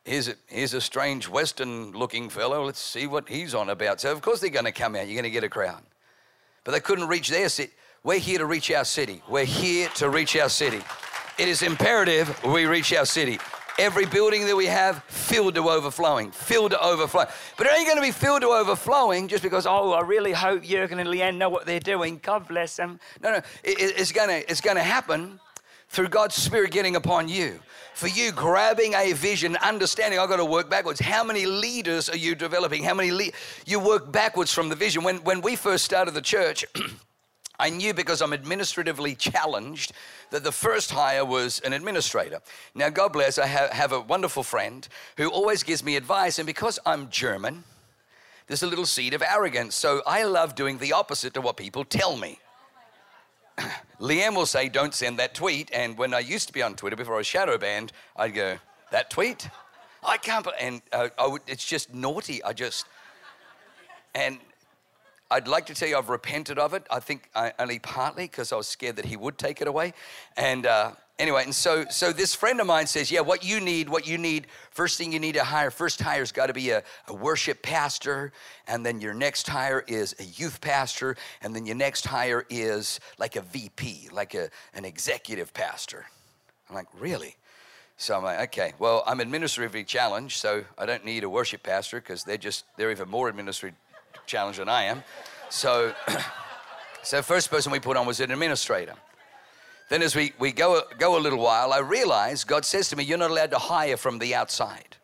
[0.05, 2.65] here's a, here's a strange Western looking fellow.
[2.65, 4.01] Let's see what he's on about.
[4.01, 5.09] So, of course, they're going to come out.
[5.09, 5.83] You're going to get a crowd.
[6.63, 7.73] But they couldn't reach their city.
[8.05, 9.23] We're here to reach our city.
[9.29, 10.81] We're here to reach our city.
[11.39, 13.39] It is imperative we reach our city.
[13.79, 17.27] Every building that we have filled to overflowing, filled to overflowing.
[17.59, 20.63] But it ain't going to be filled to overflowing just because, oh, I really hope
[20.63, 22.21] Jurgen and Leanne know what they're doing.
[22.23, 23.01] God bless them.
[23.21, 25.41] No, no, it, it's going to it's going to happen
[25.89, 27.61] through God's Spirit getting upon you.
[27.95, 31.01] For you grabbing a vision, understanding I've got to work backwards.
[31.01, 32.85] How many leaders are you developing?
[32.85, 33.33] How many
[33.65, 35.03] you work backwards from the vision?
[35.03, 36.67] When when we first started the church.
[37.59, 39.93] I knew because I'm administratively challenged
[40.31, 42.41] that the first hire was an administrator.
[42.75, 46.47] Now, God bless, I have, have, a wonderful friend who always gives me advice, and
[46.47, 47.65] because I'm German,
[48.47, 49.75] there's a little seed of arrogance.
[49.75, 52.39] So I love doing the opposite to what people tell me.
[54.01, 55.71] Liam will say, Don't send that tweet.
[55.73, 58.59] And when I used to be on Twitter before I was shadow banned, I'd go,
[58.91, 59.49] That tweet?
[60.05, 62.43] I can't, and uh, would, it's just naughty.
[62.45, 62.87] I just,
[64.15, 64.39] and
[65.31, 66.87] I'd like to tell you I've repented of it.
[66.91, 69.95] I think I, only partly because I was scared that he would take it away.
[70.37, 73.89] And uh, anyway, and so so this friend of mine says, yeah, what you need,
[73.89, 76.83] what you need, first thing you need to hire, first hire's got to be a,
[77.09, 78.33] a worship pastor,
[78.67, 83.01] and then your next hire is a youth pastor, and then your next hire is
[83.19, 86.07] like a VP, like a, an executive pastor.
[86.69, 87.37] I'm like, really?
[87.99, 91.99] So I'm like, okay, well, I'm administratively challenged, so I don't need a worship pastor
[91.99, 93.79] because they're just, they're even more administratively
[94.27, 95.03] challenged than I am.
[95.49, 95.95] So,
[97.03, 98.95] so first person we put on was an administrator.
[99.89, 103.05] Then as we, we go, go a little while, I realize God says to me,
[103.05, 104.97] you're not allowed to hire from the outside.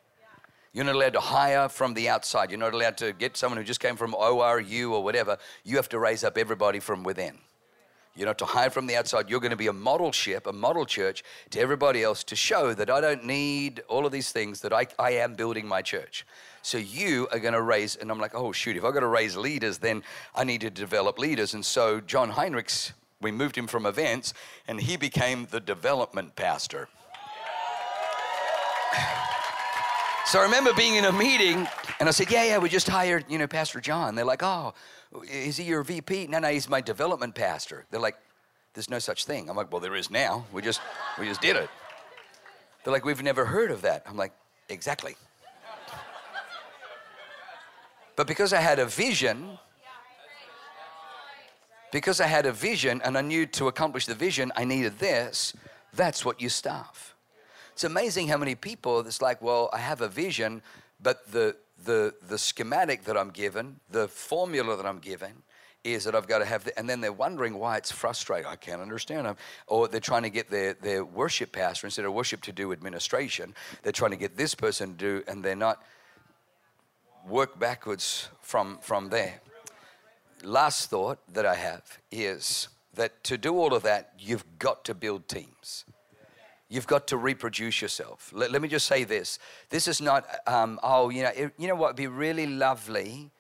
[0.73, 2.51] You're not allowed to hire from the outside.
[2.51, 5.39] You're not allowed to get someone who just came from ORU or whatever.
[5.65, 7.39] You have to raise up everybody from within.
[8.15, 9.31] You're not to hire from the outside.
[9.31, 12.75] You're going to be a model ship, a model church to everybody else to show
[12.75, 16.27] that I don't need all of these things, that I, I am building my church.
[16.63, 19.07] So you are going to raise, and I'm like, oh, shoot, if I've got to
[19.07, 20.03] raise leaders, then
[20.35, 21.55] I need to develop leaders.
[21.55, 24.35] And so John Heinrichs, we moved him from events,
[24.69, 26.89] and he became the development pastor.
[30.27, 31.67] So I remember being in a meeting,
[32.01, 34.15] and I said, yeah, yeah, we just hired, you know, Pastor John.
[34.15, 34.73] They're like, oh,
[35.31, 36.29] is he your VP?
[36.29, 37.85] No, no, he's my development pastor.
[37.91, 38.17] They're like,
[38.73, 39.51] there's no such thing.
[39.51, 40.47] I'm like, well, there is now.
[40.53, 40.81] We just,
[41.19, 41.69] we just did it.
[42.83, 44.05] They're like, we've never heard of that.
[44.07, 44.33] I'm like,
[44.69, 45.17] exactly.
[48.17, 49.59] But because I had a vision,
[51.93, 55.55] because I had a vision and I knew to accomplish the vision, I needed this,
[55.95, 57.15] that's what you staff.
[57.75, 60.63] It's amazing how many people it's like, well, I have a vision,
[61.01, 65.43] but the, the, the schematic that I'm given, the formula that I'm given,
[65.85, 68.47] is that I've got to have, the, and then they're wondering why it's frustrating.
[68.47, 69.37] I can't understand them.
[69.67, 73.55] Or they're trying to get their, their worship pastor, instead of worship to do administration,
[73.83, 75.83] they're trying to get this person to do, and they're not
[77.29, 79.41] work backwards from, from there.
[80.45, 84.95] Last thought that I have is that to do all of that, you've got to
[84.95, 85.85] build teams.
[86.69, 88.31] You've got to reproduce yourself.
[88.35, 89.39] Let, let me just say this.
[89.71, 93.31] This is not, um, oh, you know, it, you know what would be really lovely,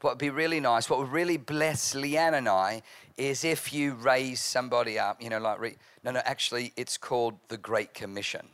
[0.00, 2.82] what would be really nice, what would really bless Leanne and I
[3.16, 7.34] is if you raise somebody up, you know, like, re- no, no, actually, it's called
[7.48, 8.46] the Great Commission.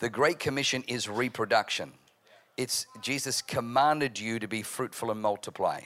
[0.00, 1.92] The Great Commission is reproduction
[2.56, 5.80] it's Jesus commanded you to be fruitful and multiply.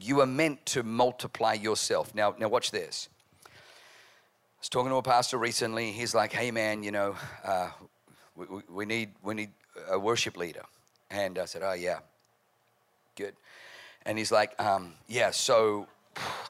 [0.00, 2.14] You are meant to multiply yourself.
[2.14, 3.08] Now, now watch this.
[3.44, 3.50] I
[4.60, 5.92] was talking to a pastor recently.
[5.92, 7.70] He's like, "Hey, man, you know, uh,
[8.36, 9.50] we, we, need we need
[9.88, 10.62] a worship leader."
[11.10, 11.98] And I said, "Oh yeah,
[13.16, 13.34] good."
[14.04, 15.86] And he's like, um, "Yeah, so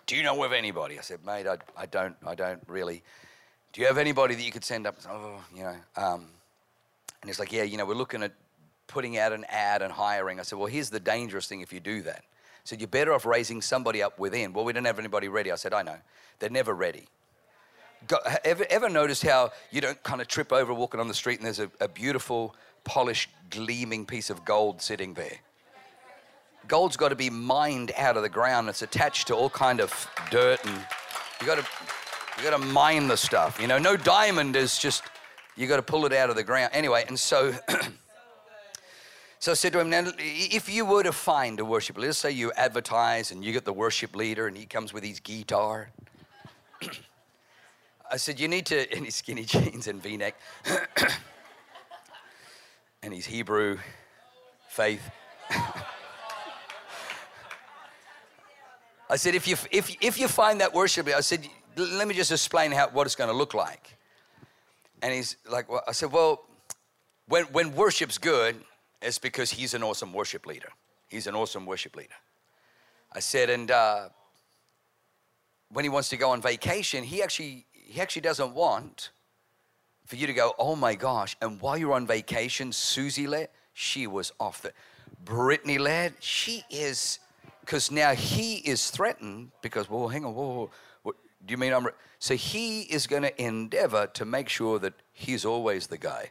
[0.06, 3.02] do you know of anybody?" I said, "Mate, I, I don't I don't really.
[3.72, 5.76] Do you have anybody that you could send up?" Oh, you know.
[5.96, 6.26] Um,
[7.20, 8.32] and he's like, "Yeah, you know, we're looking at
[8.92, 10.38] putting out an ad and hiring.
[10.38, 12.24] I said, well, here's the dangerous thing if you do that.
[12.62, 14.52] I said, you're better off raising somebody up within.
[14.52, 15.50] Well, we don't have anybody ready.
[15.50, 15.96] I said, I know.
[16.38, 17.06] They're never ready.
[18.06, 21.38] Go, ever, ever notice how you don't kind of trip over walking on the street
[21.38, 25.38] and there's a, a beautiful, polished, gleaming piece of gold sitting there?
[26.68, 28.68] Gold's got to be mined out of the ground.
[28.68, 30.76] It's attached to all kind of dirt and
[31.40, 31.66] you got to
[32.38, 33.60] you got to mine the stuff.
[33.60, 35.02] You know, no diamond is just
[35.56, 36.70] you got to pull it out of the ground.
[36.72, 37.52] Anyway, and so
[39.42, 42.18] So I said to him, now, if you were to find a worship leader, let's
[42.18, 45.90] say you advertise and you get the worship leader and he comes with his guitar.
[48.12, 50.36] I said, you need to, in his skinny jeans and v neck,
[53.02, 53.78] and his Hebrew
[54.68, 55.10] faith.
[59.10, 62.14] I said, if you, if, if you find that worship leader, I said, let me
[62.14, 63.96] just explain how, what it's going to look like.
[65.02, 66.44] And he's like, well, I said, well,
[67.26, 68.54] when, when worship's good,
[69.02, 70.70] it's because he's an awesome worship leader.
[71.08, 72.14] He's an awesome worship leader.
[73.12, 74.08] I said, and uh,
[75.70, 79.10] when he wants to go on vacation, he actually he actually doesn't want
[80.06, 81.36] for you to go, oh my gosh.
[81.40, 84.72] And while you're on vacation, Susie led, she was off the.
[85.24, 87.18] Brittany led, she is,
[87.60, 90.70] because now he is threatened because, well, hang on, whoa,
[91.02, 91.12] whoa,
[91.46, 91.86] do you mean I'm.
[92.18, 96.30] So he is going to endeavor to make sure that he's always the guy.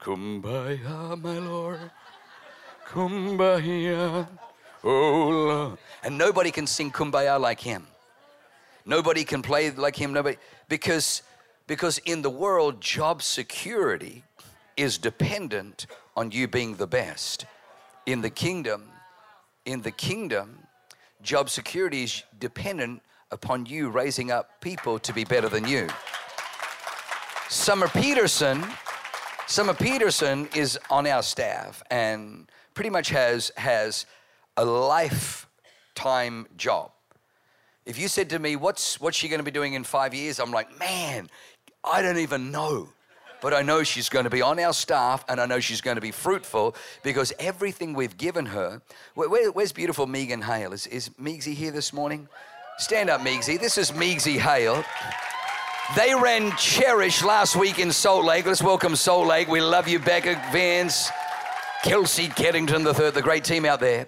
[0.00, 1.90] Kumbaya, my Lord.
[2.90, 4.26] Kumbaya.
[4.82, 5.78] Oh, Lord.
[6.02, 7.86] And nobody can sing Kumbaya like him.
[8.84, 10.12] Nobody can play like him.
[10.12, 10.38] Nobody.
[10.68, 11.22] Because,
[11.68, 14.24] because in the world, job security
[14.76, 17.46] is dependent on you being the best.
[18.06, 18.88] In the kingdom,
[19.64, 20.58] in the kingdom,
[21.22, 25.86] job security is dependent upon you raising up people to be better than you.
[27.48, 28.64] Summer Peterson,
[29.46, 34.06] Summer Peterson is on our staff and pretty much has has
[34.56, 36.92] a lifetime job.
[37.86, 40.38] If you said to me, "What's what's she going to be doing in 5 years?"
[40.38, 41.28] I'm like, "Man,
[41.84, 42.88] I don't even know."
[43.40, 45.94] But I know she's going to be on our staff and I know she's going
[45.94, 48.82] to be fruitful because everything we've given her.
[49.14, 50.74] Where, where, where's beautiful Megan Hale?
[50.74, 52.28] Is, is Meegsy here this morning?
[52.76, 53.58] Stand up, Meegsy.
[53.58, 54.84] This is Meegsy Hale.
[55.96, 58.46] They ran Cherish last week in Salt Lake.
[58.46, 59.48] Let's welcome Salt Lake.
[59.48, 61.10] We love you, Becca Vance,
[61.82, 64.06] Kelsey Keddington, the third, the great team out there.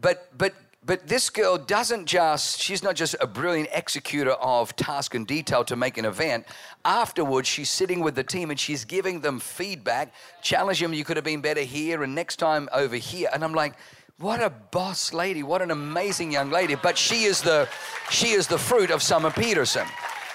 [0.00, 0.54] But but
[0.88, 5.62] but this girl doesn't just, she's not just a brilliant executor of task and detail
[5.64, 6.46] to make an event.
[6.82, 11.18] Afterwards, she's sitting with the team and she's giving them feedback, challenging them, you could
[11.18, 13.28] have been better here and next time over here.
[13.34, 13.74] And I'm like,
[14.16, 16.74] what a boss lady, what an amazing young lady.
[16.74, 17.68] But she is the
[18.10, 19.86] she is the fruit of Summer Peterson.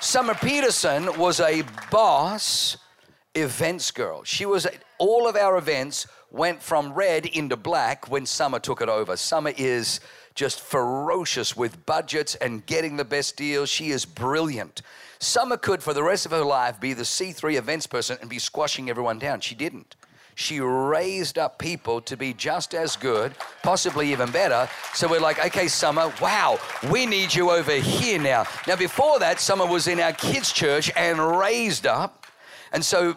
[0.02, 2.78] Summer Peterson was a boss
[3.34, 4.24] events girl.
[4.24, 8.82] She was at all of our events went from red into black when Summer took
[8.82, 9.16] it over.
[9.16, 10.00] Summer is
[10.36, 13.70] just ferocious with budgets and getting the best deals.
[13.70, 14.82] She is brilliant.
[15.20, 18.40] Summer could, for the rest of her life, be the C3 events person and be
[18.40, 19.40] squashing everyone down.
[19.40, 19.96] She didn't.
[20.36, 24.68] She raised up people to be just as good, possibly even better.
[24.96, 26.60] So we're like, okay, Summer, wow,
[26.92, 28.46] we need you over here now.
[28.68, 32.23] Now, before that, Summer was in our kids' church and raised up
[32.74, 33.16] and so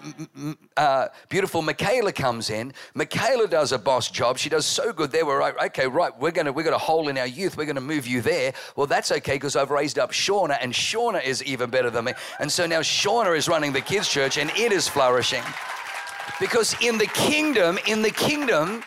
[0.76, 2.74] uh, beautiful Michaela comes in.
[2.94, 4.36] Michaela does a boss job.
[4.36, 5.24] She does so good there.
[5.24, 7.56] We're like, okay, right, we're gonna we got a hole in our youth.
[7.56, 8.52] We're gonna move you there.
[8.76, 12.12] Well, that's okay because I've raised up Shauna, and Shauna is even better than me.
[12.38, 15.42] And so now Shauna is running the kids' church, and it is flourishing.
[16.38, 18.84] Because in the kingdom, in the kingdom,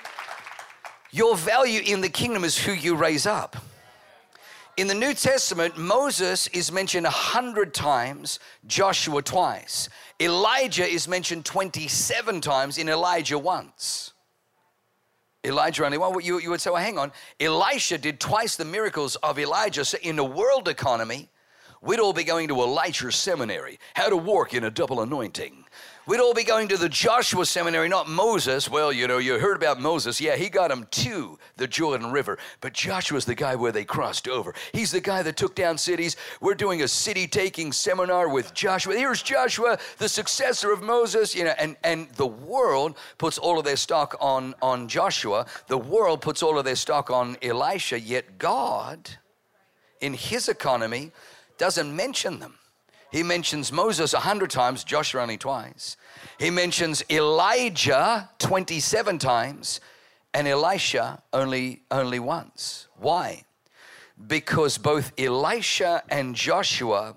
[1.11, 3.57] your value in the kingdom is who you raise up.
[4.79, 9.89] In the New Testament, Moses is mentioned a hundred times, Joshua twice.
[10.21, 14.13] Elijah is mentioned 27 times in Elisha once.
[15.43, 16.23] Elisha only one.
[16.23, 17.11] You, you would say, well, hang on.
[17.41, 19.83] Elisha did twice the miracles of Elijah.
[19.83, 21.27] So in the world economy,
[21.81, 25.65] we'd all be going to Elisha seminary, how to work in a double anointing.
[26.09, 28.67] We'd all be going to the Joshua seminary, not Moses.
[28.67, 30.19] Well, you know, you heard about Moses.
[30.19, 32.39] Yeah, he got them to the Jordan River.
[32.61, 34.55] But Joshua's the guy where they crossed over.
[34.73, 36.15] He's the guy that took down cities.
[36.41, 38.95] We're doing a city taking seminar with Joshua.
[38.95, 43.65] Here's Joshua, the successor of Moses, you know, and, and the world puts all of
[43.65, 45.45] their stock on, on Joshua.
[45.67, 49.11] The world puts all of their stock on Elisha, yet God,
[50.01, 51.11] in his economy,
[51.59, 52.58] doesn't mention them.
[53.11, 55.97] He mentions Moses a hundred times, Joshua only twice.
[56.39, 59.81] He mentions Elijah 27 times
[60.33, 62.87] and Elisha only, only once.
[62.97, 63.45] Why?
[64.27, 67.15] Because both Elisha and Joshua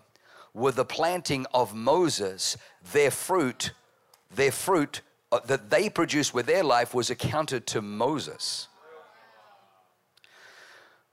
[0.55, 2.57] were the planting of Moses.
[2.93, 3.73] Their fruit,
[4.35, 8.69] their fruit uh, that they produced with their life was accounted to Moses.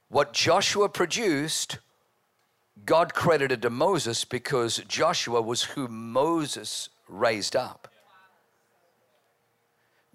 [0.08, 1.80] What Joshua produced
[2.86, 7.88] God credited to Moses because Joshua was who Moses raised up.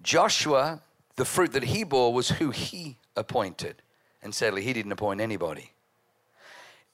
[0.03, 0.83] Joshua,
[1.17, 3.83] the fruit that he bore was who he appointed.
[4.23, 5.73] And sadly, he didn't appoint anybody.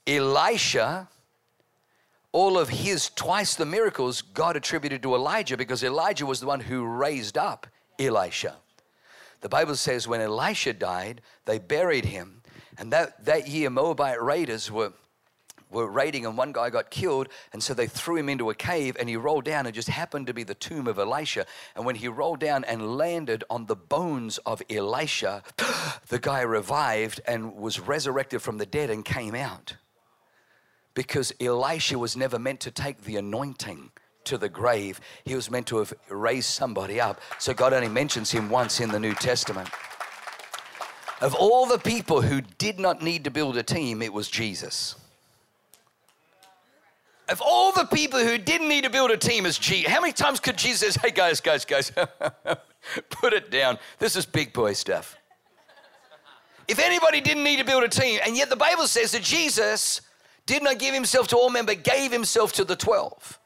[0.07, 1.09] Elisha,
[2.33, 6.61] all of his twice the miracles God attributed to Elijah because Elijah was the one
[6.61, 7.67] who raised up
[7.99, 8.57] Elisha.
[9.41, 12.43] The Bible says when Elisha died, they buried him.
[12.79, 14.93] And that, that year, Moabite raiders were
[15.71, 18.97] were raiding and one guy got killed and so they threw him into a cave
[18.99, 21.47] and he rolled down and just happened to be the tomb of elisha.
[21.77, 25.43] And when he rolled down and landed on the bones of elisha
[26.09, 29.77] the guy revived and was resurrected from the dead and came out.
[30.95, 33.93] Because elisha was never meant to take the anointing
[34.25, 35.01] to the grave.
[35.25, 37.21] He was meant to have raised somebody up.
[37.39, 39.71] So god only mentions him once in the new testament.
[41.21, 44.97] Of all the people who did not need to build a team it was jesus
[47.31, 50.13] Of all the people who didn't need to build a team as Jesus, how many
[50.13, 51.93] times could Jesus say, hey, guys, guys, guys,
[53.11, 53.79] put it down.
[54.01, 55.17] This is big boy stuff.
[56.67, 60.01] If anybody didn't need to build a team, and yet the Bible says that Jesus
[60.47, 63.39] did not give himself to all men, but gave himself to the 12.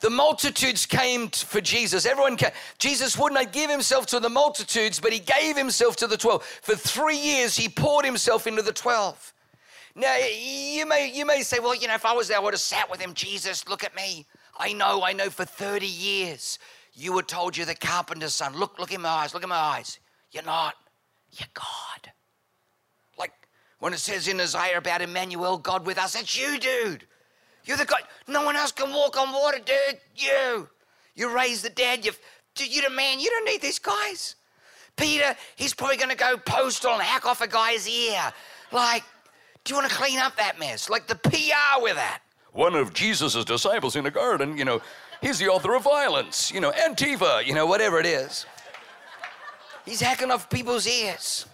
[0.00, 2.06] The multitudes came for Jesus.
[2.06, 2.50] Everyone came.
[2.78, 6.42] Jesus would not give himself to the multitudes, but he gave himself to the 12.
[6.62, 9.34] For three years, he poured himself into the 12.
[9.96, 12.52] Now, you may, you may say, well, you know, if I was there, I would
[12.52, 13.14] have sat with him.
[13.14, 14.26] Jesus, look at me.
[14.58, 16.58] I know, I know for 30 years
[16.92, 18.54] you were told you're the carpenter's son.
[18.54, 19.98] Look, look in my eyes, look in my eyes.
[20.32, 20.74] You're not.
[21.32, 22.12] You're God.
[23.18, 23.32] Like
[23.78, 27.06] when it says in Isaiah about Emmanuel, God with us, that's you, dude.
[27.64, 28.02] You're the God.
[28.28, 29.98] No one else can walk on water, dude.
[30.14, 30.68] You.
[31.14, 32.04] You raise the dead.
[32.04, 32.18] You've,
[32.58, 33.18] you're the man.
[33.18, 34.36] You don't need these guys.
[34.96, 38.32] Peter, he's probably going to go postal and hack off a guy's ear.
[38.72, 39.02] Like,
[39.66, 40.88] do you want to clean up that mess?
[40.88, 42.20] Like the PR with that.
[42.52, 44.80] One of Jesus' disciples in the garden, you know,
[45.20, 48.46] he's the author of violence, you know, Antifa, you know, whatever it is.
[49.84, 51.46] He's hacking off people's ears.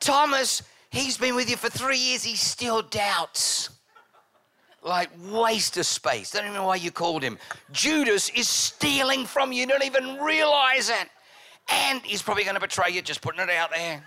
[0.00, 3.70] Thomas, he's been with you for three years, he still doubts.
[4.82, 6.30] Like waste of space.
[6.30, 7.38] Don't even know why you called him.
[7.72, 11.08] Judas is stealing from you, you don't even realize it.
[11.68, 14.04] And he's probably going to betray you, just putting it out there.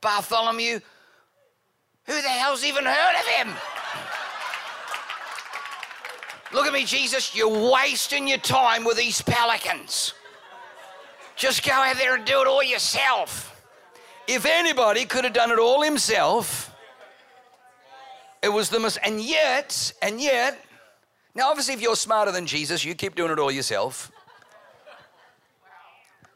[0.00, 0.80] Bartholomew,
[2.08, 3.54] who the hell's even heard of him?
[6.52, 7.36] Look at me, Jesus.
[7.36, 10.14] You're wasting your time with these pelicans.
[11.36, 13.54] Just go out there and do it all yourself.
[14.26, 16.74] If anybody could have done it all himself,
[18.42, 18.98] it was the most.
[19.04, 20.58] And yet, and yet,
[21.34, 24.10] now obviously, if you're smarter than Jesus, you keep doing it all yourself.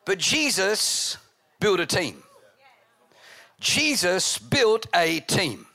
[0.05, 1.17] But Jesus
[1.59, 2.23] built a team.
[3.63, 5.67] Jesus built a team.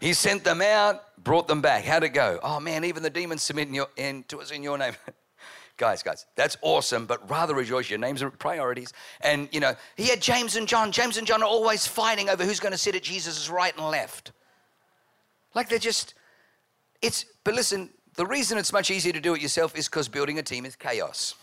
[0.00, 1.84] He sent them out, brought them back.
[1.84, 2.40] How'd it go?
[2.42, 4.94] Oh man, even the demons submit in your, in, to us in your name.
[5.76, 7.88] guys, guys, that's awesome, but rather rejoice.
[7.88, 8.92] Your names are priorities.
[9.20, 10.90] And, you know, he had James and John.
[10.90, 13.86] James and John are always fighting over who's going to sit at Jesus' right and
[13.86, 14.32] left.
[15.54, 16.14] Like they're just,
[17.00, 20.40] it's, but listen, the reason it's much easier to do it yourself is because building
[20.40, 21.36] a team is chaos.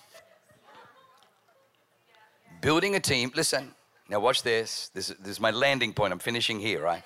[2.59, 3.73] Building a team, listen,
[4.11, 4.89] now, watch this.
[4.93, 5.07] this.
[5.07, 6.11] This is my landing point.
[6.11, 7.03] I'm finishing here, right?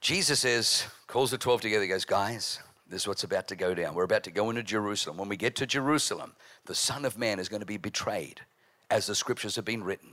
[0.00, 2.58] Jesus says, calls the 12 together, goes, Guys,
[2.88, 3.94] this is what's about to go down.
[3.94, 5.18] We're about to go into Jerusalem.
[5.18, 6.32] When we get to Jerusalem,
[6.64, 8.40] the Son of Man is going to be betrayed,
[8.90, 10.08] as the scriptures have been written.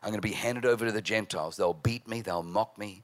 [0.00, 1.56] I'm going to be handed over to the Gentiles.
[1.56, 3.02] They'll beat me, they'll mock me,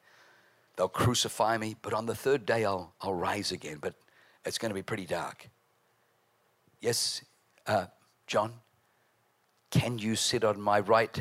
[0.76, 3.78] they'll crucify me, but on the third day I'll, I'll rise again.
[3.80, 3.94] But
[4.44, 5.48] it's going to be pretty dark.
[6.80, 7.24] Yes,
[7.66, 7.86] uh,
[8.28, 8.52] John,
[9.72, 11.12] can you sit on my right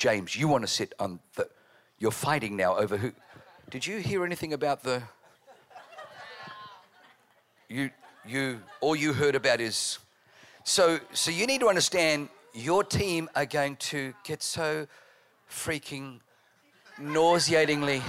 [0.00, 1.46] James, you want to sit on the.
[1.98, 3.12] You're fighting now over who.
[3.68, 5.02] Did you hear anything about the.
[7.68, 7.90] You,
[8.26, 9.98] you, all you heard about is.
[10.64, 14.86] So, so you need to understand your team are going to get so
[15.50, 16.20] freaking
[16.98, 18.02] nauseatingly.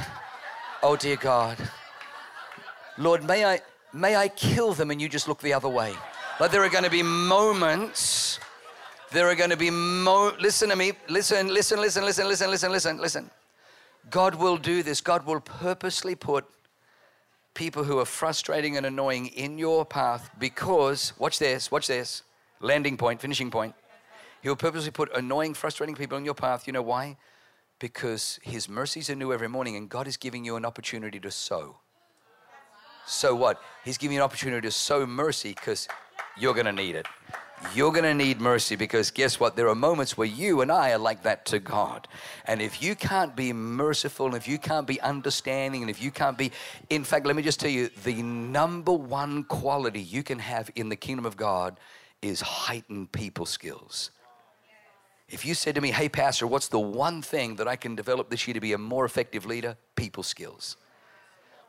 [0.82, 1.58] Oh dear God.
[2.98, 3.60] Lord, may I,
[3.92, 5.94] may I kill them and you just look the other way.
[6.40, 8.40] Like there are going to be moments
[9.12, 10.94] there are going to be mo listen to me.
[11.10, 13.32] Listen, listen, listen, listen, listen, listen, listen, listen.
[14.10, 15.02] God will do this.
[15.02, 16.46] God will purposely put
[17.54, 22.24] people who are frustrating and annoying in your path because watch this, watch this.
[22.62, 23.76] Landing point, finishing point.
[24.42, 26.66] He'll purposely put annoying, frustrating people in your path.
[26.66, 27.18] You know why?
[27.80, 31.32] Because his mercies are new every morning and God is giving you an opportunity to
[31.32, 31.78] sow.
[33.06, 33.62] So what?
[33.84, 35.88] He's giving you an opportunity to sow mercy because
[36.38, 37.08] you're going to need it
[37.74, 39.56] you're going to need mercy because guess what?
[39.56, 42.08] There are moments where you and I are like that to God.
[42.46, 46.12] And if you can't be merciful, and if you can't be understanding, and if you
[46.12, 46.52] can't be,
[46.90, 50.90] in fact, let me just tell you the number one quality you can have in
[50.90, 51.80] the kingdom of God
[52.22, 54.12] is heightened people skills.
[55.30, 58.30] If you said to me, hey, Pastor, what's the one thing that I can develop
[58.30, 59.78] this year to be a more effective leader?
[59.96, 60.76] People skills.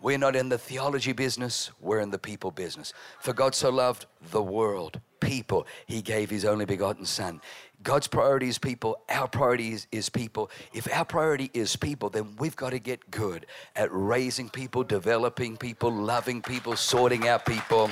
[0.02, 2.92] We're not in the theology business, we're in the people business.
[3.20, 7.40] For God so loved the world, people, He gave His only begotten Son.
[7.84, 10.50] God's priority is people, our priority is, is people.
[10.72, 13.46] If our priority is people, then we've got to get good
[13.76, 17.88] at raising people, developing people, loving people, sorting out people.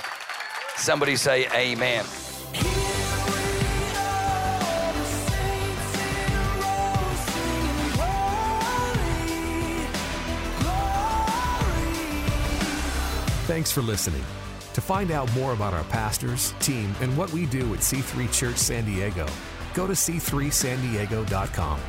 [0.77, 2.05] Somebody say, Amen.
[13.51, 14.23] Thanks for listening.
[14.75, 18.57] To find out more about our pastors, team, and what we do at C3 Church
[18.57, 19.27] San Diego,
[19.75, 21.81] go to c3sandiego.com.